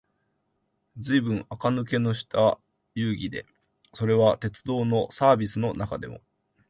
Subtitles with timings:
[0.97, 2.57] ずいぶん垢抜けのした
[2.95, 3.45] 遊戯で、
[3.93, 6.21] それは鉄道のサーヴィスの中でも、